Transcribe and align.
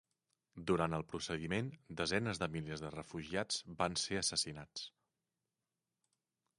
Durant 0.69 0.95
el 0.97 1.03
procediment, 1.11 1.69
desenes 2.01 2.41
de 2.45 2.49
milers 2.55 2.83
de 2.87 2.91
refugiats 2.97 3.63
van 3.83 4.01
ser 4.07 4.21
assassinats. 4.25 4.91